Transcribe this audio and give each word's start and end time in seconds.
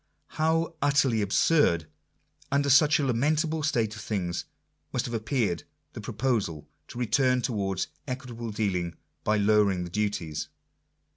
How 0.29 0.73
utterly 0.81 1.21
absurd, 1.21 1.85
under 2.51 2.71
such 2.71 2.97
a 2.99 3.05
lamentable 3.05 3.61
state 3.61 3.95
of 3.95 4.01
things, 4.01 4.45
must 4.91 5.05
have 5.05 5.13
appeared 5.13 5.61
the 5.93 6.01
proposal 6.01 6.67
to 6.87 6.97
return 6.97 7.43
towards 7.43 7.85
equit 8.07 8.31
able 8.31 8.49
dealing 8.49 8.97
by 9.23 9.37
lowering 9.37 9.83
the 9.83 9.91
duties 9.91 10.47